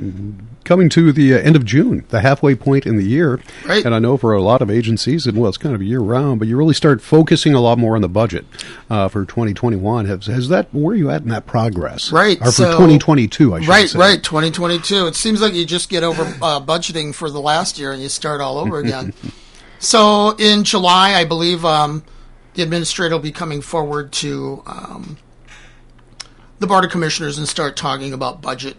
coming 0.64 0.88
to 0.90 1.12
the 1.12 1.32
uh, 1.34 1.38
end 1.38 1.56
of 1.56 1.64
June, 1.64 2.04
the 2.08 2.20
halfway 2.20 2.54
point 2.54 2.84
in 2.86 2.96
the 2.96 3.04
year. 3.04 3.40
Right. 3.66 3.84
And 3.84 3.94
I 3.94 3.98
know 3.98 4.16
for 4.16 4.32
a 4.34 4.42
lot 4.42 4.60
of 4.62 4.70
agencies, 4.70 5.26
and 5.26 5.38
well, 5.38 5.48
it's 5.48 5.56
kind 5.58 5.74
of 5.74 5.82
year 5.82 6.00
round, 6.00 6.38
but 6.40 6.48
you 6.48 6.56
really 6.56 6.74
start 6.74 7.00
focusing 7.00 7.54
a 7.54 7.60
lot 7.60 7.78
more 7.78 7.94
on 7.96 8.02
the 8.02 8.08
budget 8.08 8.44
uh, 8.90 9.08
for 9.08 9.24
2021. 9.24 10.06
Has, 10.06 10.26
has 10.26 10.48
that, 10.48 10.72
where 10.74 10.92
are 10.92 10.96
you 10.96 11.08
at 11.10 11.22
in 11.22 11.28
that 11.28 11.46
progress? 11.46 12.12
Right, 12.12 12.38
Or 12.40 12.46
for 12.46 12.50
so- 12.52 12.72
2022, 12.72 13.54
I 13.54 13.60
should 13.60 13.68
Right, 13.68 13.88
say. 13.88 13.98
right. 13.98 14.22
2022. 14.22 15.06
It 15.06 15.14
seems 15.14 15.40
like 15.40 15.54
you 15.54 15.64
just 15.64 15.88
get 15.88 16.02
over 16.02 16.22
uh, 16.42 16.60
budgeting 16.60 17.14
for 17.14 17.30
the 17.30 17.40
last 17.40 17.78
year 17.78 17.92
and 17.92 18.02
you 18.02 18.08
start 18.08 18.40
all 18.40 18.58
over 18.58 18.78
again. 18.80 19.14
so 19.78 20.30
in 20.38 20.64
July, 20.64 21.14
I 21.14 21.24
believe 21.24 21.64
um, 21.64 22.02
the 22.56 22.62
administrator 22.62 23.14
will 23.14 23.22
be 23.22 23.32
coming 23.32 23.60
forward 23.60 24.12
to 24.12 24.62
um, 24.66 25.18
the 26.58 26.66
Board 26.66 26.84
of 26.84 26.90
Commissioners 26.90 27.36
and 27.36 27.46
start 27.46 27.76
talking 27.76 28.14
about 28.14 28.40
budget 28.40 28.76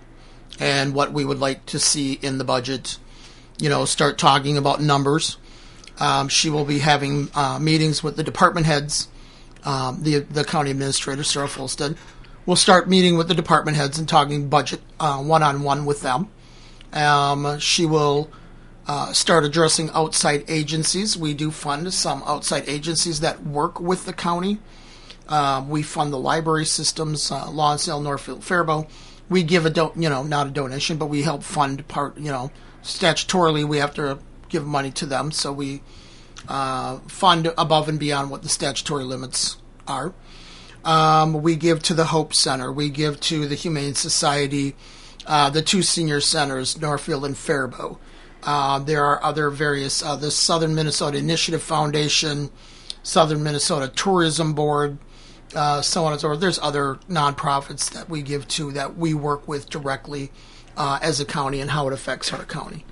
and 0.60 0.96
what 0.96 1.13
we 1.13 1.24
would 1.24 1.39
like 1.39 1.65
to 1.67 1.79
see 1.79 2.13
in 2.13 2.39
the 2.39 2.43
budget. 2.43 2.98
You 3.60 3.69
know, 3.69 3.86
start 3.86 4.17
talking 4.17 4.57
about 4.57 4.81
numbers. 4.81 5.38
Um, 6.00 6.27
she 6.27 6.50
will 6.50 6.65
be 6.65 6.79
having 6.79 7.29
uh, 7.36 7.60
meetings 7.60 8.03
with 8.03 8.17
the 8.17 8.24
department 8.24 8.65
heads. 8.65 9.07
Um, 9.63 10.01
the 10.01 10.19
the 10.19 10.43
county 10.43 10.72
administrator, 10.72 11.24
Sarah 11.24 11.48
Folsted, 11.48 11.98
will 12.48 12.55
start 12.55 12.89
meeting 12.89 13.15
with 13.15 13.27
the 13.27 13.36
department 13.36 13.77
heads 13.77 14.00
and 14.00 14.10
talking 14.10 14.50
budget 14.50 14.81
one 15.00 15.43
on 15.43 15.62
one 15.62 15.86
with 15.86 16.01
them. 16.01 16.29
Um, 16.93 17.60
she 17.60 17.86
will 17.86 18.31
uh, 18.88 19.12
start 19.12 19.44
addressing 19.44 19.89
outside 19.91 20.46
agencies. 20.48 21.17
We 21.17 21.34
do 21.34 21.51
fund 21.51 21.94
some 21.94 22.24
outside 22.25 22.67
agencies 22.67 23.20
that 23.20 23.46
work 23.46 23.79
with 23.79 24.06
the 24.06 24.13
county. 24.13 24.60
Um, 25.27 25.70
we 25.70 25.84
fund 25.84 26.13
the 26.13 26.17
library 26.17 26.65
systems, 26.65 27.29
uh, 27.32 27.51
Lonsdale, 27.51 28.00
Northfield, 28.00 28.46
Faribault. 28.46 28.89
We 29.29 29.44
give 29.44 29.65
a 29.65 29.70
do- 29.70 29.91
you 29.96 30.10
know 30.10 30.24
not 30.24 30.48
a 30.48 30.51
donation, 30.51 30.98
but 30.98 31.08
we 31.08 31.24
help 31.24 31.44
fund 31.44 31.86
part. 31.89 32.17
You 32.17 32.32
know, 32.32 32.51
statutorily 32.82 33.65
we 33.67 33.77
have 33.79 33.94
to 33.96 34.20
give 34.48 34.65
money 34.65 34.91
to 34.91 35.06
them, 35.06 35.32
so 35.32 35.51
we 35.51 35.82
uh, 36.48 37.00
fund 37.08 37.51
above 37.58 37.89
and 37.89 38.00
beyond 38.00 38.32
what 38.32 38.44
the 38.44 38.50
statutory 38.50 39.03
limits 39.03 39.58
are. 39.86 40.13
Um, 40.86 41.41
we 41.41 41.58
give 41.58 41.84
to 41.84 41.94
the 41.94 42.06
Hope 42.06 42.34
Center. 42.34 42.72
We 42.72 42.89
give 42.89 43.20
to 43.22 43.46
the 43.48 43.56
Humane 43.56 43.96
Society, 43.96 44.75
uh, 45.25 45.50
the 45.50 45.62
two 45.62 45.82
senior 45.82 46.22
centers, 46.22 46.79
Norfield 46.79 47.25
and 47.25 47.38
Faribault. 47.38 48.00
Uh, 48.47 48.79
there 48.79 49.03
are 49.03 49.21
other 49.23 49.49
various, 49.49 50.01
uh, 50.01 50.15
the 50.15 50.31
Southern 50.31 50.73
Minnesota 50.73 51.17
Initiative 51.17 51.61
Foundation, 51.61 52.49
Southern 53.03 53.43
Minnesota 53.43 53.91
Tourism 53.93 54.53
Board, 54.53 54.97
uh, 55.53 55.81
so 55.81 56.05
on 56.05 56.13
and 56.13 56.21
so 56.21 56.29
forth. 56.29 56.39
There's 56.39 56.57
other 56.59 56.95
nonprofits 57.09 57.91
that 57.91 58.09
we 58.09 58.21
give 58.21 58.47
to 58.49 58.71
that 58.71 58.97
we 58.97 59.13
work 59.13 59.49
with 59.49 59.69
directly 59.69 60.31
uh, 60.77 60.97
as 61.01 61.19
a 61.19 61.25
county 61.25 61.59
and 61.59 61.71
how 61.71 61.87
it 61.87 61.93
affects 61.93 62.31
our 62.31 62.45
county. 62.45 62.85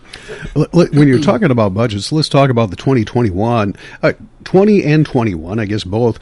When 0.73 1.07
you're 1.07 1.21
talking 1.21 1.51
about 1.51 1.73
budgets, 1.73 2.11
let's 2.11 2.27
talk 2.27 2.49
about 2.49 2.69
the 2.69 2.75
2021, 2.75 3.75
uh, 4.03 4.13
20 4.43 4.83
and 4.83 5.05
21, 5.05 5.59
I 5.59 5.65
guess 5.65 5.85
both. 5.85 6.19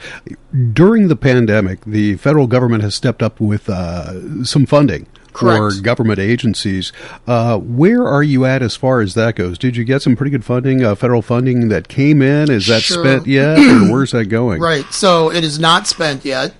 During 0.72 1.08
the 1.08 1.16
pandemic, 1.16 1.84
the 1.84 2.16
federal 2.16 2.46
government 2.46 2.84
has 2.84 2.94
stepped 2.94 3.22
up 3.22 3.40
with 3.40 3.68
uh, 3.68 4.44
some 4.44 4.64
funding 4.64 5.08
for 5.34 5.70
Correct. 5.70 5.82
government 5.82 6.18
agencies. 6.18 6.92
Uh, 7.26 7.58
where 7.58 8.06
are 8.06 8.22
you 8.22 8.44
at 8.44 8.62
as 8.62 8.76
far 8.76 9.00
as 9.00 9.14
that 9.14 9.34
goes? 9.34 9.58
Did 9.58 9.76
you 9.76 9.84
get 9.84 10.00
some 10.02 10.16
pretty 10.16 10.30
good 10.30 10.44
funding, 10.44 10.84
uh, 10.84 10.94
federal 10.94 11.22
funding 11.22 11.68
that 11.68 11.88
came 11.88 12.22
in? 12.22 12.50
Is 12.50 12.66
that 12.68 12.82
Sure. 12.82 13.04
spent 13.04 13.26
yet, 13.26 13.58
or 13.58 13.90
where's 13.92 14.12
that 14.12 14.26
going? 14.26 14.60
Right. 14.60 14.84
So 14.92 15.30
it 15.32 15.42
is 15.44 15.58
not 15.58 15.86
spent 15.86 16.24
yet. 16.24 16.54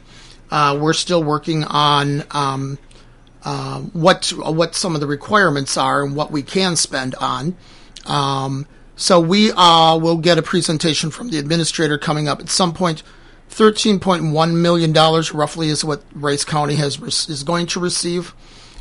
Uh, 0.50 0.78
we're 0.80 0.92
still 0.92 1.22
working 1.22 1.64
on 1.64 2.24
um, 2.32 2.78
uh, 3.44 3.80
what 3.80 4.28
what 4.36 4.74
some 4.74 4.94
of 4.94 5.00
the 5.00 5.06
requirements 5.06 5.76
are 5.76 6.04
and 6.04 6.14
what 6.16 6.30
we 6.30 6.42
can 6.42 6.76
spend 6.76 7.14
on. 7.16 7.56
Um, 8.06 8.66
so 8.96 9.18
we 9.20 9.50
uh, 9.52 9.96
will 9.98 10.18
get 10.18 10.38
a 10.38 10.42
presentation 10.42 11.10
from 11.10 11.30
the 11.30 11.38
administrator 11.38 11.98
coming 11.98 12.28
up 12.28 12.40
at 12.40 12.48
some 12.48 12.72
point. 12.72 13.02
Thirteen 13.48 14.00
point 14.00 14.32
one 14.32 14.60
million 14.62 14.92
dollars, 14.92 15.32
roughly, 15.32 15.68
is 15.68 15.84
what 15.84 16.02
Rice 16.14 16.44
County 16.44 16.74
has 16.76 16.98
is 17.28 17.42
going 17.44 17.66
to 17.68 17.80
receive, 17.80 18.34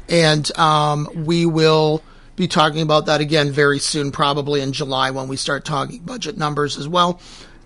and 0.10 0.56
um, 0.58 1.08
we 1.16 1.46
will 1.46 2.04
be 2.36 2.48
talking 2.48 2.82
about 2.82 3.06
that 3.06 3.22
again 3.22 3.52
very 3.52 3.80
soon, 3.80 4.12
probably 4.12 4.62
in 4.62 4.74
July 4.74 5.12
when 5.12 5.28
we 5.28 5.38
start 5.38 5.66
talking 5.66 6.00
budget 6.00 6.38
numbers 6.38 6.78
as 6.78 6.88
well, 6.88 7.20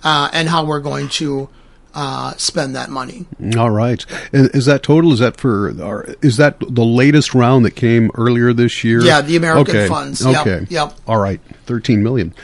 uh, 0.03 0.29
and 0.34 0.50
how 0.50 0.65
we're 0.65 0.82
going 0.82 1.08
to 1.10 1.50
uh, 1.98 2.32
spend 2.38 2.75
that 2.75 2.92
money. 2.92 3.25
All 3.58 3.72
right. 3.72 4.06
Is, 4.32 4.50
is 4.50 4.66
that 4.68 4.84
total? 4.84 5.12
Is 5.13 5.20
that 5.20 5.38
for? 5.38 5.70
Or 5.82 6.16
is 6.22 6.38
that 6.38 6.60
the 6.60 6.86
latest 6.86 7.34
round 7.34 7.66
that 7.66 7.72
came 7.72 8.12
earlier 8.13 8.54
this 8.54 8.84
year? 8.84 9.01
Yeah, 9.01 9.22
the 9.22 9.36
American 9.36 9.75
okay. 9.75 9.88
funds. 9.88 10.24
Okay. 10.24 10.68
yep. 10.70 10.94
All 11.08 11.18
right. 11.18 11.42
Thirteen 11.66 12.04
million. 12.04 12.36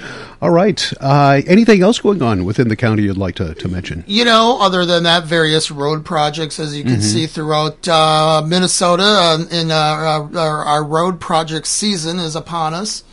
All 0.42 0.50
right. 0.50 0.92
Uh, 1.00 1.42
anything 1.46 1.84
else 1.84 2.00
going 2.00 2.24
on 2.24 2.46
within 2.46 2.68
the 2.68 2.76
county 2.76 3.04
you'd 3.04 3.16
like 3.16 3.36
to, 3.36 3.54
to 3.54 3.68
mention? 3.68 4.04
You 4.08 4.26
know, 4.26 4.58
other 4.60 4.86
than 4.86 5.04
that, 5.04 5.26
various 5.26 5.70
road 5.70 6.04
projects, 6.04 6.60
as 6.60 6.76
you 6.76 6.84
can 6.84 7.02
see 7.02 7.28
throughout 7.28 7.88
uh, 7.88 8.44
Minnesota, 8.46 9.04
uh, 9.04 9.46
in 9.52 9.70
uh, 9.70 9.76
our, 9.76 10.38
our, 10.38 10.66
our 10.66 10.84
road 10.84 11.22
project 11.22 11.68
season 11.68 12.18
is 12.18 12.36
upon 12.36 12.74
us. 12.74 13.04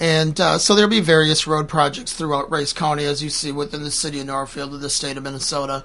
And 0.00 0.40
uh, 0.40 0.58
so 0.58 0.74
there'll 0.74 0.90
be 0.90 1.00
various 1.00 1.46
road 1.46 1.68
projects 1.68 2.12
throughout 2.12 2.50
Rice 2.50 2.72
County, 2.72 3.04
as 3.04 3.22
you 3.22 3.30
see 3.30 3.52
within 3.52 3.82
the 3.82 3.90
city 3.90 4.20
of 4.20 4.26
Norfield 4.26 4.74
of 4.74 4.80
the 4.80 4.90
state 4.90 5.16
of 5.16 5.22
Minnesota. 5.22 5.84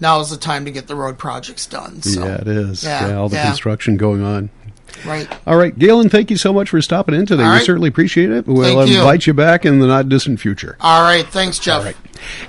Now 0.00 0.20
is 0.20 0.30
the 0.30 0.36
time 0.36 0.64
to 0.64 0.70
get 0.70 0.86
the 0.86 0.94
road 0.94 1.18
projects 1.18 1.66
done. 1.66 2.00
So, 2.02 2.24
yeah, 2.24 2.40
it 2.40 2.46
is. 2.48 2.84
Yeah, 2.84 3.08
Yeah, 3.08 3.16
all 3.16 3.28
the 3.28 3.36
yeah. 3.36 3.46
construction 3.48 3.96
going 3.96 4.22
on. 4.22 4.48
right. 5.04 5.28
All 5.46 5.56
right, 5.56 5.76
Galen, 5.76 6.08
thank 6.08 6.30
you 6.30 6.36
so 6.36 6.52
much 6.52 6.70
for 6.70 6.80
stopping 6.80 7.14
in 7.16 7.26
today. 7.26 7.42
All 7.42 7.50
We 7.50 7.56
right. 7.56 7.66
certainly 7.66 7.88
appreciate 7.88 8.30
it. 8.30 8.46
We'll 8.46 8.62
Thank 8.62 8.90
you. 8.90 8.98
invite 9.00 9.26
you 9.26 9.34
back 9.34 9.66
in 9.66 9.80
the 9.80 9.86
not 9.88 10.08
distant 10.08 10.38
future. 10.40 10.76
All 10.80 11.02
right. 11.02 11.26
Thanks, 11.26 11.58
Jeff. 11.58 11.78
All 11.80 11.84
right. 11.84 11.96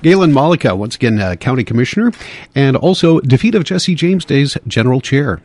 Galen 0.03 0.31
Malecha, 0.31 0.77
once 0.77 0.95
again, 0.95 1.19
uh, 1.19 1.35
County 1.35 1.63
Commissioner, 1.63 2.11
and 2.55 2.77
also 2.77 3.19
defeat 3.19 3.55
of 3.55 3.63
Jesse 3.65 3.95
James 3.95 4.25
Day's 4.25 4.55
General 4.67 5.01
Chair. 5.01 5.41